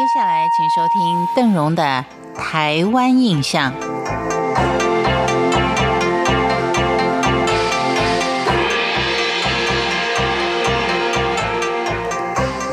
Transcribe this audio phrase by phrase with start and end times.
[0.00, 3.70] 接下来，请收听邓荣的《台湾印象》。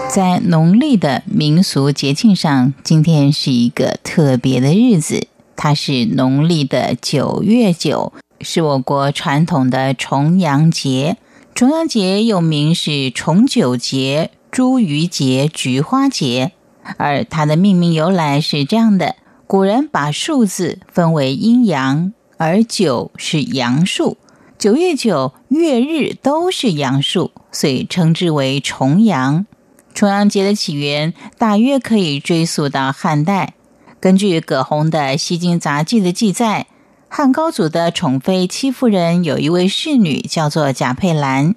[0.10, 11.18] 在农历的民俗节庆上，今天是一个特别的日子，它是农历的九月九，是我国传统的重阳节。
[11.54, 16.54] 重阳节又名是重九节、茱萸节、菊花节，
[16.96, 19.16] 而它的命名由来是这样的：
[19.46, 24.18] 古人把数字分为阴阳，而九是阳数，
[24.58, 29.46] 九月九月日都是阳数，所以称之为重阳。
[29.94, 33.54] 重阳节的起源大约可以追溯到汉代。
[34.00, 36.68] 根据葛洪的《西京杂记》的记载，
[37.10, 41.56] 汉高祖的宠妃戚夫人有一位侍女叫做贾佩兰。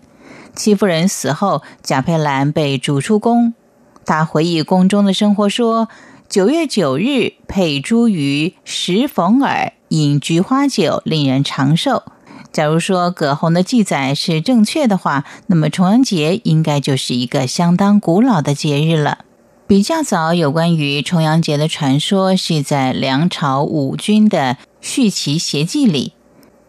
[0.56, 3.52] 戚夫人死后，贾佩兰被逐出宫。
[4.10, 5.88] 他回忆宫中的生活说
[6.28, 12.02] ：“九月九日，佩茱萸，食逢耳，饮菊花酒，令人长寿。”
[12.50, 19.18] 假如说葛洪的记载是正确的话，那么重阳节应该就是一个相当古老的节日了。
[19.68, 26.14] 比较早有关于重阳节的传说，是在梁朝武君的《续齐谐记》里，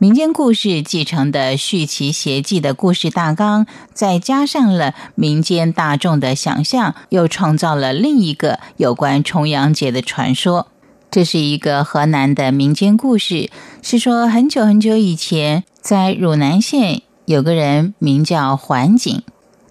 [0.01, 10.69] 民间故事继承的《续齐谐记》的故事大纲，再加上了民间大众的想象，又创造了另一个有关重阳节的传说。
[11.11, 13.51] 这是一个河南的民间故事，
[13.83, 19.21] 是说很久很久以前，在汝南县有个人名叫桓景，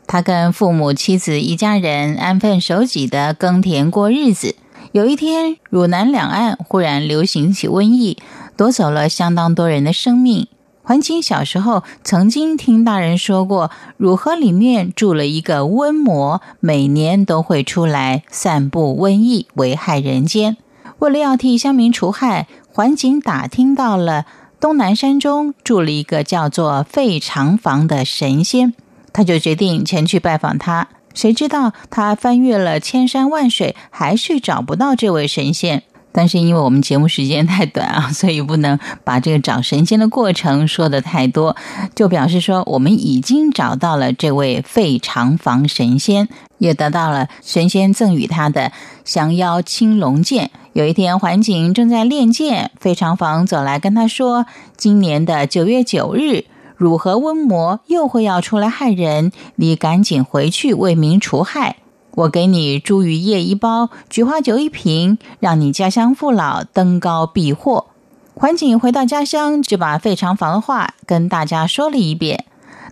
[0.07, 4.55] 他跟父母、妻子一家人安分守己的耕田过日子。
[4.93, 8.17] 有一天，汝南两岸忽然流行起瘟疫，
[8.61, 10.47] 夺走了相当多人的生命。
[10.83, 20.59] 桓景小时候曾经听大人说过，汝河里面住了一个瘟魔，每年都会出来散布瘟疫，危害人间。
[20.99, 24.27] 为了要替乡民除害，桓景打听到了
[24.61, 28.75] 东南山中住了一个叫做费长房的神仙，
[29.15, 30.89] 他就决定前去拜访他。
[31.15, 35.85] 谁知道他翻越了千山万水，还是找不到这位神仙。
[36.13, 41.57] 但是因为我们节目时间太短啊， 所以不能把这个找神仙的过程说的太多，
[41.95, 46.29] 就表示说我们已经找到了这位费长房神仙，
[46.59, 48.73] 也得到了神仙赠予他的
[49.05, 50.51] 降妖青龙剑。
[50.73, 54.47] 有一天，桓景正在练剑，费长房走来跟他说
[54.79, 56.45] ：“今年的九月九日，
[56.77, 61.77] 汝河瘟魔又会要出来害人，你赶紧回去为民除害。”
[62.17, 67.87] 我给你茱萸叶一包，菊花酒一瓶，让你家乡父老登高避祸。
[68.35, 72.45] 桓景回到家乡，就把费长房的话跟大家说了一遍。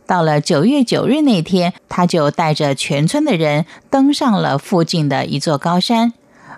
[0.07, 6.13] 到了九月九日那天，他就带着全村的人登上了附近的一座高山，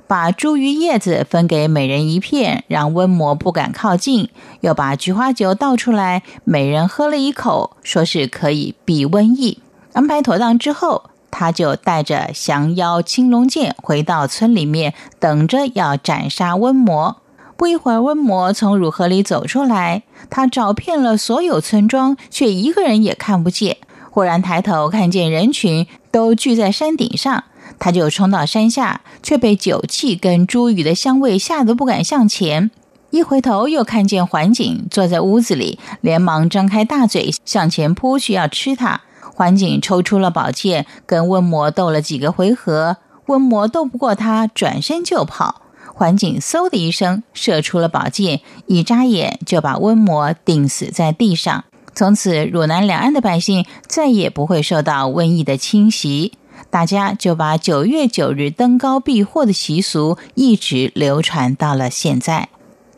[0.06, 4.26] 把茱萸叶子分给每人一片，让瘟魔不敢靠近；
[4.60, 9.59] 又把菊花酒倒出来，每人喝了一口，说是可以避瘟疫。
[9.94, 11.09] 安排妥当之后。
[11.30, 17.16] 他就带着降妖青龙剑回到村里面，等着要斩杀瘟魔。
[17.56, 23.76] 不一会儿，瘟魔从乳河里走出来，他找遍了所有村庄，却一个人也看不见。
[24.10, 27.44] 忽然抬头看见人群都聚在山顶上，
[27.78, 32.70] 他就冲到山下，却被酒气跟茱萸的香味吓得不敢向前。
[33.10, 39.02] 一回头又看见桓景坐在屋子里，连忙张开大嘴向前扑去要吃他。
[39.40, 45.62] 桓景抽出了宝剑，跟瘟魔斗了几个回合，瘟魔斗不过他，转身就跑。
[45.94, 51.64] 桓景嗖的一声射出了宝剑，一眨眼就把瘟魔钉死在地上。
[51.94, 56.34] 从此，汝南两岸的百姓再也不会受到瘟疫的侵袭，
[56.68, 62.50] 大家就把九月九日登高避祸的习俗一直流传到了现在。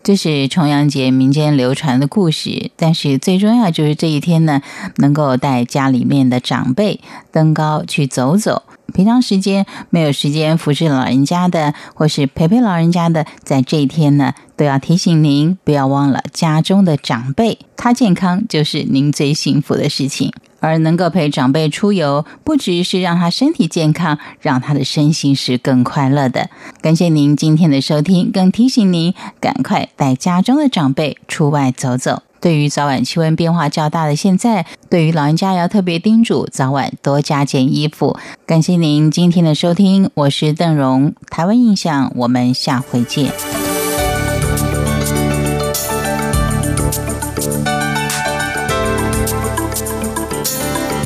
[0.03, 4.61] 这是重阳节民间流传的故事，但是最重要就是这一天呢，
[4.97, 8.65] 能够带家里面的长辈登高去走走。
[8.93, 20.33] 平常时间没有时间服侍老人家的，或是陪陪老人家的，在这一天呢，都要提醒您不要忘了家中的长辈，他健康就是您最幸福的事情。
[20.63, 26.49] 而能够陪长辈出游，不只是让他身体健康，让他的身心是更快乐的。
[26.81, 32.23] 感谢您今天的收听，更提醒您赶快带家中的长辈出外走走。
[32.41, 38.17] 对于早晚气温变化较大的现在，对于老人家要特别叮嘱，早晚多加件衣服。
[38.47, 43.62] 感谢您今天的收听，我是邓荣，台湾印象，我们下回见。